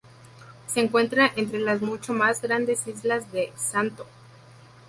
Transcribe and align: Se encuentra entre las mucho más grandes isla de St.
Se 0.65 0.79
encuentra 0.79 1.31
entre 1.35 1.59
las 1.59 1.83
mucho 1.83 2.11
más 2.11 2.41
grandes 2.41 2.87
isla 2.87 3.19
de 3.19 3.53
St. 3.55 4.01